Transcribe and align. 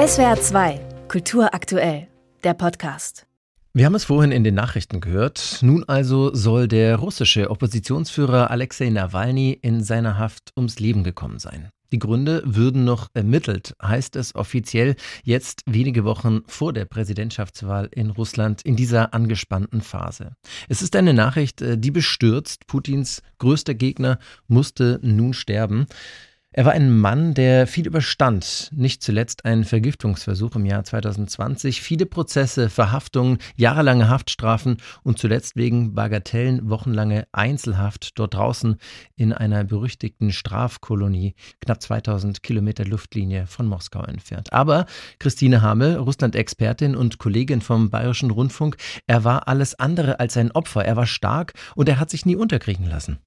SWR 0.00 0.40
2, 0.40 0.80
Kultur 1.08 1.52
aktuell, 1.52 2.08
der 2.42 2.54
Podcast. 2.54 3.26
Wir 3.74 3.84
haben 3.84 3.94
es 3.94 4.04
vorhin 4.04 4.32
in 4.32 4.44
den 4.44 4.54
Nachrichten 4.54 5.02
gehört. 5.02 5.58
Nun 5.60 5.84
also 5.84 6.34
soll 6.34 6.68
der 6.68 6.96
russische 6.96 7.50
Oppositionsführer 7.50 8.50
Alexei 8.50 8.88
Nawalny 8.88 9.58
in 9.60 9.84
seiner 9.84 10.16
Haft 10.16 10.52
ums 10.56 10.78
Leben 10.78 11.04
gekommen 11.04 11.38
sein. 11.38 11.68
Die 11.92 11.98
Gründe 11.98 12.42
würden 12.46 12.84
noch 12.84 13.08
ermittelt, 13.12 13.74
heißt 13.82 14.16
es 14.16 14.34
offiziell 14.34 14.94
jetzt 15.22 15.64
wenige 15.66 16.04
Wochen 16.04 16.44
vor 16.46 16.72
der 16.72 16.86
Präsidentschaftswahl 16.86 17.90
in 17.92 18.08
Russland 18.08 18.62
in 18.62 18.76
dieser 18.76 19.12
angespannten 19.12 19.82
Phase. 19.82 20.32
Es 20.70 20.80
ist 20.80 20.96
eine 20.96 21.12
Nachricht, 21.12 21.60
äh, 21.60 21.76
die 21.76 21.90
bestürzt. 21.90 22.66
Putins 22.68 23.20
größter 23.38 23.74
Gegner 23.74 24.18
musste 24.46 24.98
nun 25.02 25.34
sterben. 25.34 25.84
Er 26.52 26.64
war 26.64 26.72
ein 26.72 26.98
Mann, 26.98 27.32
der 27.32 27.68
viel 27.68 27.86
überstand, 27.86 28.70
nicht 28.74 29.04
zuletzt 29.04 29.44
ein 29.44 29.62
Vergiftungsversuch 29.62 30.56
im 30.56 30.66
Jahr 30.66 30.82
2020, 30.82 31.80
viele 31.80 32.06
Prozesse, 32.06 32.70
Verhaftungen, 32.70 33.38
jahrelange 33.54 34.08
Haftstrafen 34.08 34.78
und 35.04 35.20
zuletzt 35.20 35.54
wegen 35.54 35.94
Bagatellen 35.94 36.68
wochenlange 36.68 37.28
Einzelhaft 37.30 38.18
dort 38.18 38.34
draußen 38.34 38.78
in 39.14 39.32
einer 39.32 39.62
berüchtigten 39.62 40.32
Strafkolonie, 40.32 41.36
knapp 41.60 41.80
2000 41.80 42.42
Kilometer 42.42 42.84
Luftlinie 42.84 43.46
von 43.46 43.66
Moskau 43.66 44.02
entfernt. 44.02 44.52
Aber 44.52 44.86
Christine 45.20 45.62
Hamel, 45.62 45.98
Russland-Expertin 45.98 46.96
und 46.96 47.18
Kollegin 47.18 47.60
vom 47.60 47.90
Bayerischen 47.90 48.32
Rundfunk, 48.32 48.76
er 49.06 49.22
war 49.22 49.46
alles 49.46 49.78
andere 49.78 50.18
als 50.18 50.36
ein 50.36 50.50
Opfer. 50.50 50.84
Er 50.84 50.96
war 50.96 51.06
stark 51.06 51.52
und 51.76 51.88
er 51.88 52.00
hat 52.00 52.10
sich 52.10 52.26
nie 52.26 52.34
unterkriegen 52.34 52.86
lassen. 52.86 53.20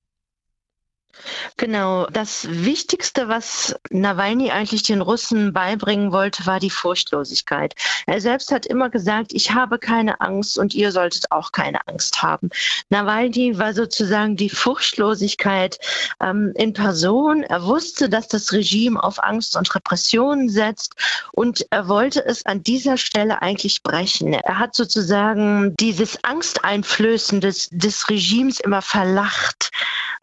Genau. 1.57 2.07
Das 2.07 2.47
Wichtigste, 2.49 3.27
was 3.27 3.75
Nawalny 3.89 4.51
eigentlich 4.51 4.83
den 4.83 5.01
Russen 5.01 5.53
beibringen 5.53 6.11
wollte, 6.11 6.45
war 6.45 6.59
die 6.59 6.69
Furchtlosigkeit. 6.69 7.75
Er 8.07 8.19
selbst 8.21 8.51
hat 8.51 8.65
immer 8.65 8.89
gesagt, 8.89 9.33
ich 9.33 9.51
habe 9.51 9.79
keine 9.79 10.21
Angst 10.21 10.57
und 10.57 10.73
ihr 10.73 10.91
solltet 10.91 11.31
auch 11.31 11.51
keine 11.51 11.87
Angst 11.87 12.23
haben. 12.23 12.49
Nawalny 12.89 13.57
war 13.57 13.73
sozusagen 13.73 14.35
die 14.35 14.49
Furchtlosigkeit 14.49 15.79
ähm, 16.19 16.53
in 16.55 16.73
Person. 16.73 17.43
Er 17.43 17.63
wusste, 17.63 18.09
dass 18.09 18.27
das 18.27 18.51
Regime 18.51 19.01
auf 19.01 19.23
Angst 19.23 19.55
und 19.55 19.73
Repressionen 19.73 20.49
setzt 20.49 20.95
und 21.31 21.65
er 21.69 21.87
wollte 21.87 22.25
es 22.25 22.45
an 22.45 22.63
dieser 22.63 22.97
Stelle 22.97 23.41
eigentlich 23.41 23.83
brechen. 23.83 24.33
Er 24.33 24.59
hat 24.59 24.75
sozusagen 24.75 25.75
dieses 25.77 26.23
Angsteinflößen 26.23 27.41
des, 27.41 27.69
des 27.71 28.09
Regimes 28.09 28.59
immer 28.59 28.81
verlacht. 28.81 29.71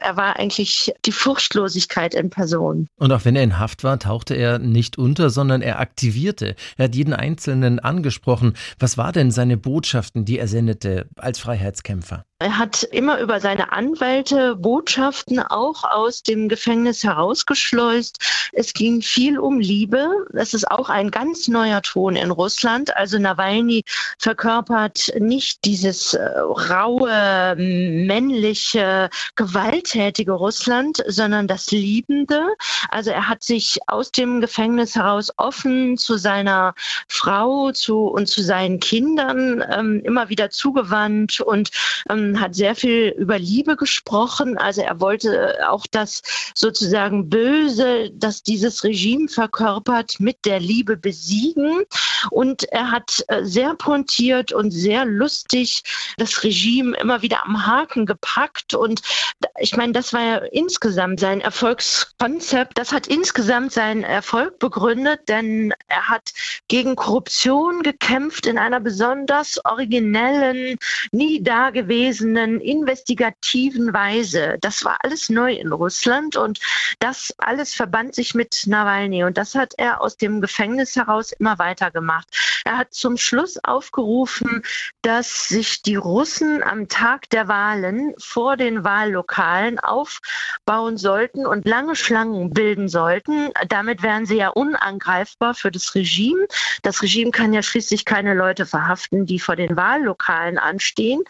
Er 0.01 0.17
war 0.17 0.37
eigentlich 0.37 0.91
die 1.05 1.11
Furchtlosigkeit 1.11 2.15
in 2.15 2.31
Person. 2.31 2.87
Und 2.97 3.11
auch 3.11 3.23
wenn 3.23 3.35
er 3.35 3.43
in 3.43 3.59
Haft 3.59 3.83
war, 3.83 3.99
tauchte 3.99 4.33
er 4.33 4.57
nicht 4.57 4.97
unter, 4.97 5.29
sondern 5.29 5.61
er 5.61 5.79
aktivierte. 5.79 6.55
Er 6.77 6.85
hat 6.85 6.95
jeden 6.95 7.13
Einzelnen 7.13 7.79
angesprochen. 7.79 8.53
Was 8.79 8.97
war 8.97 9.11
denn 9.11 9.29
seine 9.29 9.57
Botschaften, 9.57 10.25
die 10.25 10.39
er 10.39 10.47
sendete 10.47 11.07
als 11.17 11.39
Freiheitskämpfer? 11.39 12.25
Er 12.41 12.57
hat 12.57 12.81
immer 12.81 13.19
über 13.19 13.39
seine 13.39 13.71
Anwälte 13.71 14.55
Botschaften 14.55 15.37
auch 15.39 15.83
aus 15.83 16.23
dem 16.23 16.49
Gefängnis 16.49 17.03
herausgeschleust. 17.03 18.17
Es 18.51 18.73
ging 18.73 19.03
viel 19.03 19.37
um 19.37 19.59
Liebe. 19.59 20.09
Das 20.33 20.55
ist 20.55 20.69
auch 20.71 20.89
ein 20.89 21.11
ganz 21.11 21.47
neuer 21.47 21.83
Ton 21.83 22.15
in 22.15 22.31
Russland. 22.31 22.97
Also 22.97 23.19
Nawalny 23.19 23.83
verkörpert 24.17 25.13
nicht 25.19 25.63
dieses 25.65 26.15
äh, 26.15 26.39
raue, 26.39 27.55
männliche, 27.57 29.11
gewalttätige 29.35 30.31
Russland, 30.31 31.03
sondern 31.07 31.47
das 31.47 31.69
Liebende. 31.69 32.41
Also 32.89 33.11
er 33.11 33.29
hat 33.29 33.43
sich 33.43 33.77
aus 33.85 34.11
dem 34.11 34.41
Gefängnis 34.41 34.95
heraus 34.95 35.31
offen 35.37 35.95
zu 35.95 36.17
seiner 36.17 36.73
Frau 37.07 37.71
zu, 37.71 38.07
und 38.07 38.27
zu 38.27 38.41
seinen 38.41 38.79
Kindern 38.79 39.63
ähm, 39.71 40.01
immer 40.03 40.29
wieder 40.29 40.49
zugewandt 40.49 41.39
und 41.39 41.69
ähm, 42.09 42.30
hat 42.39 42.55
sehr 42.55 42.75
viel 42.75 43.13
über 43.17 43.37
Liebe 43.39 43.75
gesprochen. 43.75 44.57
Also 44.57 44.81
er 44.81 44.99
wollte 44.99 45.57
auch 45.67 45.85
das 45.89 46.21
sozusagen 46.53 47.29
Böse, 47.29 48.11
das 48.13 48.43
dieses 48.43 48.83
Regime 48.83 49.27
verkörpert, 49.27 50.19
mit 50.19 50.45
der 50.45 50.59
Liebe 50.59 50.97
besiegen. 50.97 51.83
Und 52.29 52.63
er 52.65 52.91
hat 52.91 53.23
äh, 53.27 53.43
sehr 53.43 53.75
pointiert 53.75 54.53
und 54.53 54.71
sehr 54.71 55.05
lustig 55.05 55.83
das 56.17 56.43
Regime 56.43 56.95
immer 56.97 57.21
wieder 57.21 57.45
am 57.45 57.65
Haken 57.65 58.05
gepackt. 58.05 58.73
Und 58.73 59.01
ich 59.61 59.77
meine, 59.77 59.93
das 59.93 60.13
war 60.13 60.21
ja 60.21 60.37
insgesamt 60.51 61.19
sein 61.19 61.41
Erfolgskonzept. 61.41 62.77
Das 62.77 62.91
hat 62.91 63.07
insgesamt 63.07 63.71
seinen 63.71 64.03
Erfolg 64.03 64.59
begründet, 64.59 65.21
denn 65.27 65.73
er 65.87 66.09
hat 66.09 66.33
gegen 66.67 66.95
Korruption 66.95 67.83
gekämpft 67.83 68.45
in 68.45 68.57
einer 68.57 68.79
besonders 68.79 69.63
originellen, 69.65 70.77
nie 71.11 71.41
dagewesenen, 71.41 72.59
investigativen 72.59 73.93
Weise. 73.93 74.57
Das 74.61 74.83
war 74.83 74.97
alles 75.01 75.29
neu 75.29 75.53
in 75.53 75.71
Russland 75.71 76.35
und 76.35 76.59
das 76.99 77.33
alles 77.37 77.73
verband 77.73 78.15
sich 78.15 78.35
mit 78.35 78.63
Nawalny. 78.67 79.23
Und 79.23 79.37
das 79.37 79.55
hat 79.55 79.73
er 79.77 80.01
aus 80.01 80.17
dem 80.17 80.41
Gefängnis 80.41 80.95
heraus 80.95 81.31
immer 81.31 81.57
weitergemacht 81.59 82.01
gemacht. 82.01 82.27
Er 82.65 82.77
hat 82.77 82.93
zum 82.93 83.17
Schluss 83.17 83.57
aufgerufen, 83.63 84.63
dass 85.01 85.47
sich 85.47 85.81
die 85.81 85.95
Russen 85.95 86.61
am 86.63 86.87
Tag 86.87 87.29
der 87.29 87.47
Wahlen 87.47 88.13
vor 88.17 88.57
den 88.57 88.83
Wahllokalen 88.83 89.79
aufbauen 89.79 90.97
sollten 90.97 91.45
und 91.45 91.67
lange 91.67 91.95
Schlangen 91.95 92.51
bilden 92.51 92.87
sollten. 92.87 93.49
Damit 93.67 94.03
wären 94.03 94.25
sie 94.25 94.37
ja 94.37 94.49
unangreifbar 94.49 95.53
für 95.55 95.71
das 95.71 95.95
Regime. 95.95 96.47
Das 96.83 97.01
Regime 97.01 97.31
kann 97.31 97.53
ja 97.53 97.63
schließlich 97.63 98.05
keine 98.05 98.33
Leute 98.33 98.65
verhaften, 98.65 99.25
die 99.25 99.39
vor 99.39 99.55
den 99.55 99.75
Wahllokalen 99.75 100.57
anstehen. 100.57 101.23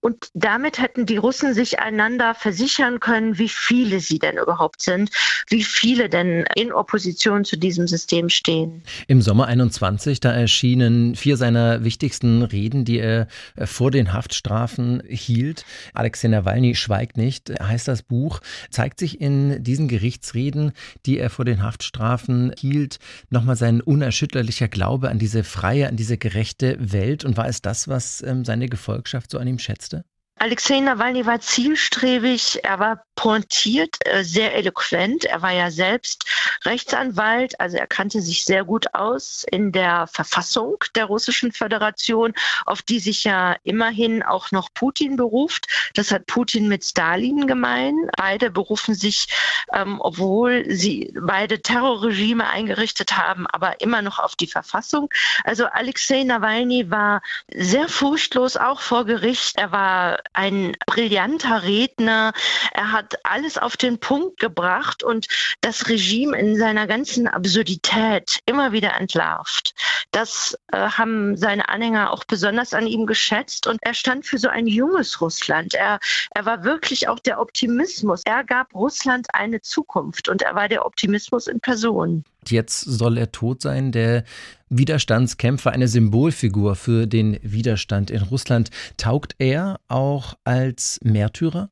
Und 0.00 0.30
damit 0.34 0.78
hätten 0.78 1.06
die 1.06 1.16
Russen 1.16 1.54
sich 1.54 1.80
einander 1.80 2.34
versichern 2.34 3.00
können, 3.00 3.38
wie 3.38 3.48
viele 3.48 4.00
sie 4.00 4.18
denn 4.18 4.36
überhaupt 4.36 4.82
sind, 4.82 5.10
wie 5.48 5.64
viele 5.64 6.08
denn 6.08 6.44
in 6.54 6.72
Opposition 6.72 7.44
zu 7.44 7.56
diesem 7.56 7.88
System 7.88 8.28
stehen. 8.28 8.82
Im 9.08 9.22
Sommer 9.22 9.46
21, 9.46 10.20
da 10.20 10.32
erschienen 10.76 11.14
vier 11.14 11.36
seiner 11.36 11.84
wichtigsten 11.84 12.42
Reden, 12.42 12.84
die 12.84 12.98
er 12.98 13.28
äh, 13.56 13.66
vor 13.66 13.90
den 13.90 14.12
Haftstrafen 14.12 15.02
hielt. 15.08 15.64
Alexei 15.94 16.28
Nawalny 16.28 16.74
schweigt 16.74 17.16
nicht, 17.16 17.50
heißt 17.60 17.88
das 17.88 18.02
Buch, 18.02 18.40
zeigt 18.70 19.00
sich 19.00 19.20
in 19.20 19.62
diesen 19.62 19.88
Gerichtsreden, 19.88 20.72
die 21.06 21.18
er 21.18 21.30
vor 21.30 21.44
den 21.44 21.62
Haftstrafen 21.62 22.52
hielt, 22.58 22.98
nochmal 23.30 23.56
sein 23.56 23.80
unerschütterlicher 23.80 24.68
Glaube 24.68 25.08
an 25.08 25.18
diese 25.18 25.44
freie, 25.44 25.88
an 25.88 25.96
diese 25.96 26.18
gerechte 26.18 26.76
Welt. 26.78 27.24
Und 27.24 27.36
war 27.36 27.48
es 27.48 27.62
das, 27.62 27.88
was 27.88 28.22
ähm, 28.22 28.44
seine 28.44 28.68
Gefolgschaft 28.68 29.30
so 29.30 29.38
an 29.38 29.48
ihm 29.48 29.58
schätzte? 29.58 30.04
Alexei 30.38 30.80
Nawalny 30.80 31.24
war 31.24 31.40
zielstrebig, 31.40 32.62
er 32.62 32.78
war 32.78 33.06
pointiert, 33.16 33.96
äh, 34.04 34.22
sehr 34.22 34.54
eloquent. 34.54 35.24
Er 35.24 35.40
war 35.40 35.52
ja 35.52 35.70
selbst 35.70 36.26
Rechtsanwalt, 36.66 37.58
also 37.58 37.78
er 37.78 37.86
kannte 37.86 38.20
sich 38.20 38.44
sehr 38.44 38.62
gut 38.62 38.94
aus 38.94 39.46
in 39.50 39.72
der 39.72 40.06
Verfassung 40.06 40.76
der 40.94 41.06
Russischen 41.06 41.52
Föderation, 41.52 42.34
auf 42.66 42.82
die 42.82 43.00
sich 43.00 43.24
ja 43.24 43.56
immerhin 43.64 44.22
auch 44.22 44.50
noch 44.52 44.68
Putin 44.74 45.16
beruft. 45.16 45.66
Das 45.94 46.10
hat 46.10 46.26
Putin 46.26 46.68
mit 46.68 46.84
Stalin 46.84 47.46
gemein. 47.46 47.94
Beide 48.16 48.50
berufen 48.50 48.94
sich, 48.94 49.28
ähm, 49.72 49.98
obwohl 50.00 50.66
sie 50.68 51.14
beide 51.18 51.62
Terrorregime 51.62 52.46
eingerichtet 52.46 53.16
haben, 53.16 53.46
aber 53.46 53.80
immer 53.80 54.02
noch 54.02 54.18
auf 54.18 54.36
die 54.36 54.46
Verfassung. 54.46 55.08
Also 55.44 55.64
Alexei 55.64 56.24
Nawalny 56.24 56.90
war 56.90 57.22
sehr 57.54 57.88
furchtlos 57.88 58.58
auch 58.58 58.80
vor 58.82 59.06
Gericht. 59.06 59.56
Er 59.56 59.72
war 59.72 60.18
ein 60.32 60.76
brillanter 60.86 61.62
Redner. 61.62 62.32
Er 62.72 62.92
hat 62.92 63.14
alles 63.24 63.58
auf 63.58 63.76
den 63.76 63.98
Punkt 63.98 64.38
gebracht 64.38 65.02
und 65.02 65.26
das 65.60 65.88
Regime 65.88 66.38
in 66.38 66.56
seiner 66.56 66.86
ganzen 66.86 67.28
Absurdität 67.28 68.40
immer 68.46 68.72
wieder 68.72 68.94
entlarvt. 68.94 69.74
Das 70.10 70.56
äh, 70.72 70.78
haben 70.78 71.36
seine 71.36 71.68
Anhänger 71.68 72.12
auch 72.12 72.24
besonders 72.24 72.74
an 72.74 72.86
ihm 72.86 73.06
geschätzt 73.06 73.66
und 73.66 73.78
er 73.82 73.94
stand 73.94 74.26
für 74.26 74.38
so 74.38 74.48
ein 74.48 74.66
junges 74.66 75.20
Russland. 75.20 75.74
Er, 75.74 75.98
er 76.34 76.46
war 76.46 76.64
wirklich 76.64 77.08
auch 77.08 77.18
der 77.18 77.40
Optimismus. 77.40 78.22
Er 78.24 78.44
gab 78.44 78.74
Russland 78.74 79.26
eine 79.34 79.60
Zukunft 79.60 80.28
und 80.28 80.42
er 80.42 80.54
war 80.54 80.68
der 80.68 80.86
Optimismus 80.86 81.46
in 81.46 81.60
Person. 81.60 82.24
Jetzt 82.50 82.80
soll 82.80 83.18
er 83.18 83.32
tot 83.32 83.62
sein, 83.62 83.92
der 83.92 84.24
Widerstandskämpfer, 84.68 85.72
eine 85.72 85.88
Symbolfigur 85.88 86.74
für 86.76 87.06
den 87.06 87.38
Widerstand 87.42 88.10
in 88.10 88.22
Russland. 88.22 88.70
Taugt 88.96 89.34
er 89.38 89.80
auch 89.88 90.34
als 90.44 90.98
Märtyrer? 91.02 91.70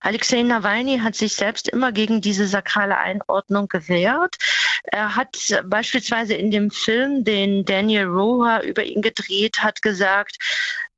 Alexei 0.00 0.42
Nawalny 0.42 0.98
hat 0.98 1.14
sich 1.14 1.34
selbst 1.34 1.68
immer 1.68 1.92
gegen 1.92 2.20
diese 2.20 2.48
sakrale 2.48 2.98
Einordnung 2.98 3.68
gewehrt. 3.68 4.36
Er 4.84 5.14
hat 5.14 5.36
beispielsweise 5.66 6.34
in 6.34 6.50
dem 6.50 6.72
Film, 6.72 7.22
den 7.22 7.64
Daniel 7.64 8.06
Roher 8.06 8.62
über 8.64 8.82
ihn 8.82 9.00
gedreht 9.00 9.62
hat, 9.62 9.80
gesagt, 9.80 10.38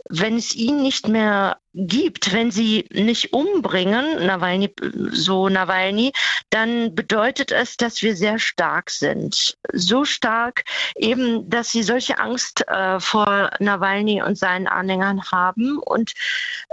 wenn 0.09 0.37
es 0.37 0.55
ihn 0.55 0.83
nicht 0.83 1.09
mehr 1.09 1.59
gibt, 1.75 2.33
wenn 2.33 2.51
sie 2.53 2.87
nicht 2.93 3.33
umbringen, 3.33 4.27
Nawalny, 4.27 4.73
so 5.11 5.49
Nawalny, 5.49 6.13
dann 6.51 6.95
bedeutet 6.95 7.51
es, 7.51 7.77
dass 7.77 8.01
wir 8.03 8.15
sehr 8.15 8.39
stark 8.39 8.91
sind. 8.91 9.57
So 9.73 10.05
stark 10.05 10.65
eben, 10.95 11.49
dass 11.51 11.73
sie 11.73 11.83
solche 11.83 12.19
Angst 12.19 12.67
äh, 12.69 13.01
vor 13.01 13.51
Nawalny 13.59 14.23
und 14.23 14.39
seinen 14.39 14.69
Anhängern 14.69 15.21
haben. 15.33 15.79
Und 15.79 16.13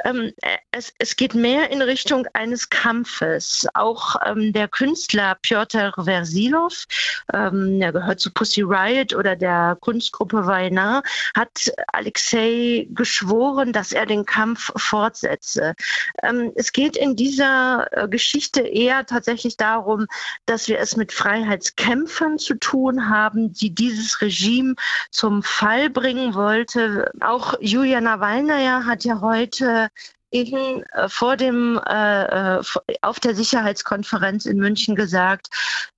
ähm, 0.05 0.31
es, 0.71 0.93
es 0.99 1.15
geht 1.15 1.33
mehr 1.33 1.71
in 1.71 1.81
Richtung 1.81 2.27
eines 2.33 2.69
Kampfes. 2.69 3.67
Auch 3.73 4.15
ähm, 4.23 4.53
der 4.53 4.67
Künstler 4.67 5.35
Piotr 5.41 5.93
Versilov, 5.97 6.85
ähm, 7.33 7.79
der 7.79 7.91
gehört 7.91 8.19
zu 8.19 8.31
Pussy 8.31 8.61
Riot 8.61 9.15
oder 9.15 9.35
der 9.35 9.77
Kunstgruppe 9.79 10.45
Vajna, 10.45 11.01
hat 11.35 11.71
Alexei 11.91 12.85
geschworen, 13.21 13.71
dass 13.71 13.91
er 13.91 14.05
den 14.05 14.25
Kampf 14.25 14.71
fortsetze. 14.75 15.75
Ähm, 16.23 16.51
es 16.55 16.71
geht 16.71 16.97
in 16.97 17.15
dieser 17.15 17.87
äh, 17.91 18.07
Geschichte 18.07 18.61
eher 18.61 19.05
tatsächlich 19.05 19.57
darum, 19.57 20.07
dass 20.45 20.67
wir 20.67 20.79
es 20.79 20.97
mit 20.97 21.11
Freiheitskämpfern 21.11 22.39
zu 22.39 22.55
tun 22.55 23.09
haben, 23.09 23.53
die 23.53 23.73
dieses 23.73 24.21
Regime 24.21 24.75
zum 25.11 25.43
Fall 25.43 25.89
bringen 25.89 26.33
wollte. 26.33 27.11
Auch 27.21 27.53
Julia 27.61 28.01
Nawalnaja 28.01 28.85
hat 28.85 29.03
ja 29.03 29.21
heute 29.21 29.89
in, 30.31 30.83
äh, 30.93 31.09
vor 31.09 31.37
dem, 31.37 31.79
äh, 31.87 32.23
äh 32.23 32.63
auf 33.01 33.19
der 33.19 33.35
Sicherheitskonferenz 33.35 34.45
in 34.45 34.57
München 34.57 34.95
gesagt, 34.95 35.49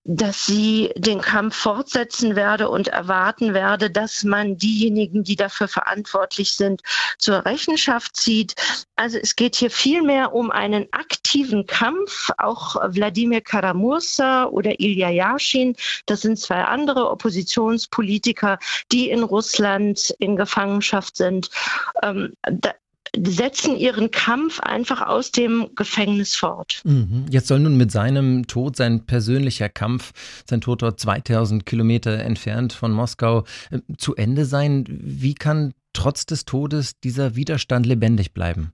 dass 0.06 0.46
sie 0.46 0.92
den 0.98 1.22
Kampf 1.22 1.56
fortsetzen 1.56 2.36
werde 2.36 2.70
und 2.70 2.90
erwarten 2.90 3.54
werde, 3.54 3.90
dass 3.90 4.24
man 4.24 4.58
diejenigen, 4.58 5.24
die 5.24 5.38
dafür 5.38 5.68
verantwortlich 5.68 6.56
sind, 6.56 6.82
zur 7.20 7.46
Rechenschaft 7.46 8.16
zieht. 8.16 8.56
Also 8.96 9.18
es 9.18 9.36
geht 9.36 9.56
hier 9.56 9.72
vielmehr 9.72 10.34
um 10.34 10.52
einen 10.52 10.88
aktiven 10.92 11.66
Kampf. 11.68 12.32
Auch 12.38 12.76
Wladimir 12.90 13.42
Karamursa 13.42 14.46
oder 14.46 14.80
Ilya 14.80 15.10
Yashin, 15.10 15.76
das 16.06 16.22
sind 16.22 16.38
zwei 16.38 16.64
andere 16.64 17.10
Oppositionspolitiker, 17.10 18.60
die 18.92 19.10
in 19.10 19.24
Russland 19.24 20.14
in 20.20 20.36
Gefangenschaft 20.36 21.16
sind. 21.16 21.50
Ähm, 22.02 22.34
setzen 23.18 23.76
ihren 23.76 24.12
Kampf 24.12 24.60
einfach 24.60 25.02
aus 25.02 25.32
dem 25.32 25.70
Gefängnis 25.76 26.36
fort. 26.36 26.82
Mhm. 26.84 27.26
Jetzt 27.30 27.48
soll 27.48 27.60
nun 27.60 27.78
mit 27.78 27.92
seinem 27.92 28.48
Tod 28.48 28.76
sein 28.76 29.06
persönlicher 29.06 29.70
Kampf, 29.70 30.12
sein 30.50 30.62
Tod 30.62 30.82
dort 30.82 31.00
2000 31.00 31.66
Kilometer 31.66 32.20
entfernt 32.20 32.74
von 32.74 32.92
Moskau, 32.92 33.44
äh, 33.72 33.80
zu 33.98 34.16
Ende 34.16 34.46
sein. 34.46 34.86
Wie 34.88 35.36
kann 35.36 35.74
trotz 35.94 36.26
des 36.26 36.46
Todes 36.46 37.00
dieser 37.00 37.36
Widerstand 37.36 37.86
lebendig 37.86 38.34
bleiben? 38.34 38.74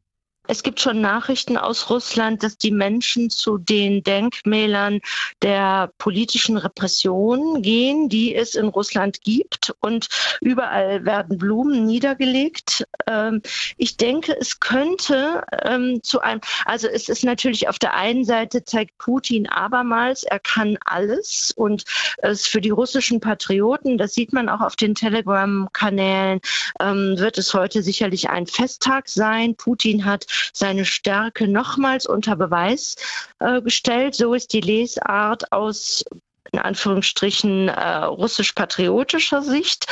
Es 0.50 0.64
gibt 0.64 0.80
schon 0.80 1.00
Nachrichten 1.00 1.58
aus 1.58 1.92
Russland, 1.92 2.42
dass 2.42 2.58
die 2.58 2.72
Menschen 2.72 3.30
zu 3.30 3.60
den 3.60 4.02
Denkmälern 4.02 5.00
der 5.44 5.92
politischen 6.00 6.58
Repression 6.58 7.62
gehen, 7.62 8.10
die 8.10 8.34
es 8.34 8.56
in 8.56 8.68
Russland 8.68 9.22
gibt. 9.22 9.76
Und 9.80 10.08
überall 10.42 11.06
werden 11.06 11.38
Blumen 11.38 11.86
niedergelegt. 11.86 12.88
Ähm, 13.06 13.44
ich 13.78 13.98
denke, 13.98 14.36
es 14.40 14.60
könnte 14.60 15.44
ähm, 15.66 16.02
zu 16.02 16.20
einem, 16.20 16.42
also 16.66 16.88
es 16.88 17.10
ist 17.10 17.24
natürlich 17.24 17.70
auf 17.70 17.78
der 17.78 17.94
einen 17.94 18.26
Seite 18.26 18.66
zeigt 18.66 18.98
Putin 18.98 19.48
abermals, 19.48 20.24
er 20.24 20.40
kann 20.40 20.80
alles. 20.84 21.54
Und 21.56 21.84
es 22.18 22.48
für 22.48 22.60
die 22.60 22.72
russischen 22.72 23.20
Patrioten, 23.20 24.00
das 24.00 24.16
sieht 24.16 24.34
man 24.34 24.50
auch 24.50 24.62
auf 24.62 24.76
den 24.76 24.96
Telegram-Kanälen, 24.96 26.40
ähm, 26.80 27.20
wird 27.20 27.38
es 27.38 27.54
heute 27.54 27.84
sicherlich 27.84 28.32
ein 28.32 28.48
Festtag 28.48 29.10
sein. 29.10 29.56
Putin 29.56 30.06
hat 30.06 30.26
seine 30.54 30.86
Stärke 30.86 31.48
nochmals 31.48 32.06
unter 32.06 32.36
Beweis 32.36 32.96
äh, 33.40 33.62
gestellt. 33.62 34.16
So 34.16 34.34
ist 34.34 34.54
die 34.54 34.62
Lesart 34.62 35.52
aus 35.52 36.04
in 36.52 36.60
Anführungsstrichen 36.60 37.68
äh, 37.68 37.96
russisch-patriotischer 38.06 39.44
Sicht. 39.44 39.86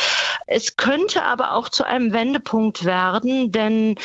Es 0.47 0.75
könnte 0.75 1.23
aber 1.23 1.53
auch 1.53 1.69
zu 1.69 1.83
einem 1.83 2.13
Wendepunkt 2.13 2.83
werden, 2.83 3.51
denn 3.51 3.95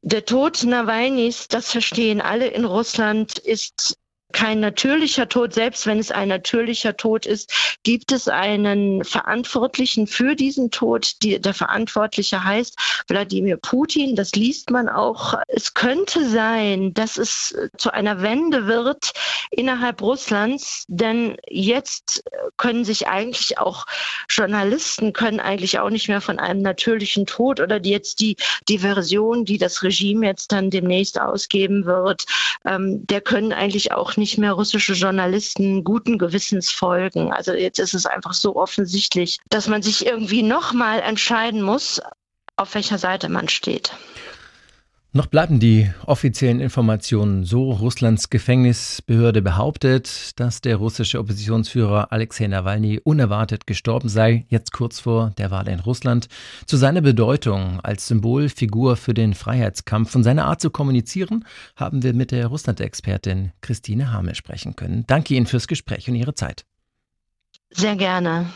der 0.00 0.24
Tod 0.24 0.62
Nawalnys, 0.64 1.48
das 1.48 1.72
verstehen 1.72 2.20
alle 2.20 2.46
in 2.46 2.64
Russland, 2.64 3.38
ist 3.38 3.98
kein 4.34 4.60
natürlicher 4.60 5.28
Tod, 5.28 5.54
selbst 5.54 5.86
wenn 5.86 5.98
es 5.98 6.10
ein 6.10 6.28
natürlicher 6.28 6.96
Tod 6.96 7.24
ist, 7.24 7.78
gibt 7.84 8.12
es 8.12 8.28
einen 8.28 9.04
Verantwortlichen 9.04 10.06
für 10.06 10.34
diesen 10.34 10.70
Tod. 10.70 11.22
Die, 11.22 11.40
der 11.40 11.54
Verantwortliche 11.54 12.44
heißt 12.44 12.76
Wladimir 13.08 13.56
Putin. 13.56 14.16
Das 14.16 14.32
liest 14.32 14.70
man 14.70 14.90
auch. 14.90 15.34
Es 15.46 15.72
könnte 15.72 16.28
sein, 16.28 16.92
dass 16.92 17.16
es 17.16 17.56
zu 17.78 17.92
einer 17.92 18.20
Wende 18.20 18.66
wird 18.66 19.12
innerhalb 19.50 20.02
Russlands, 20.02 20.84
denn 20.88 21.36
jetzt 21.48 22.24
können 22.56 22.84
sich 22.84 23.06
eigentlich 23.08 23.58
auch 23.58 23.86
Journalisten 24.28 25.12
können 25.12 25.40
eigentlich 25.40 25.78
auch 25.78 25.90
nicht 25.90 26.08
mehr 26.08 26.20
von 26.20 26.38
einem 26.38 26.62
natürlichen 26.62 27.26
Tod 27.26 27.60
oder 27.60 27.78
die 27.78 27.90
jetzt 27.90 28.20
die, 28.20 28.36
die 28.68 28.80
Version, 28.80 29.44
die 29.44 29.58
das 29.58 29.82
Regime 29.82 30.26
jetzt 30.26 30.50
dann 30.50 30.70
demnächst 30.70 31.20
ausgeben 31.20 31.86
wird, 31.86 32.24
ähm, 32.64 33.06
der 33.06 33.20
können 33.20 33.52
eigentlich 33.52 33.92
auch 33.92 34.16
nicht 34.16 34.23
nicht 34.24 34.38
mehr 34.38 34.54
russische 34.54 34.94
Journalisten 34.94 35.84
guten 35.84 36.16
Gewissens 36.16 36.70
folgen. 36.70 37.30
Also 37.30 37.52
jetzt 37.52 37.78
ist 37.78 37.92
es 37.92 38.06
einfach 38.06 38.32
so 38.32 38.56
offensichtlich, 38.56 39.38
dass 39.50 39.68
man 39.68 39.82
sich 39.82 40.06
irgendwie 40.06 40.42
nochmal 40.42 41.00
entscheiden 41.00 41.60
muss, 41.60 42.00
auf 42.56 42.74
welcher 42.74 42.96
Seite 42.96 43.28
man 43.28 43.48
steht. 43.50 43.92
Noch 45.16 45.26
bleiben 45.26 45.60
die 45.60 45.88
offiziellen 46.06 46.60
Informationen 46.60 47.44
so. 47.44 47.70
Russlands 47.70 48.30
Gefängnisbehörde 48.30 49.42
behauptet, 49.42 50.40
dass 50.40 50.60
der 50.60 50.74
russische 50.74 51.20
Oppositionsführer 51.20 52.10
Alexei 52.10 52.48
Nawalny 52.48 53.00
unerwartet 53.04 53.64
gestorben 53.68 54.08
sei, 54.08 54.44
jetzt 54.48 54.72
kurz 54.72 54.98
vor 54.98 55.30
der 55.38 55.52
Wahl 55.52 55.68
in 55.68 55.78
Russland. 55.78 56.26
Zu 56.66 56.76
seiner 56.76 57.00
Bedeutung 57.00 57.78
als 57.84 58.08
Symbolfigur 58.08 58.96
für 58.96 59.14
den 59.14 59.34
Freiheitskampf 59.34 60.16
und 60.16 60.24
seiner 60.24 60.46
Art 60.46 60.60
zu 60.60 60.70
kommunizieren 60.70 61.44
haben 61.76 62.02
wir 62.02 62.12
mit 62.12 62.32
der 62.32 62.48
Russland-Expertin 62.48 63.52
Christine 63.60 64.12
Hamel 64.12 64.34
sprechen 64.34 64.74
können. 64.74 65.04
Danke 65.06 65.34
Ihnen 65.34 65.46
fürs 65.46 65.68
Gespräch 65.68 66.08
und 66.08 66.16
Ihre 66.16 66.34
Zeit. 66.34 66.64
Sehr 67.70 67.94
gerne. 67.94 68.46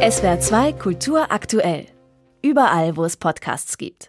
SWR 0.00 0.40
2 0.40 0.72
Kultur 0.72 1.30
aktuell. 1.30 1.84
Überall, 2.40 2.96
wo 2.96 3.04
es 3.04 3.18
Podcasts 3.18 3.76
gibt. 3.76 4.06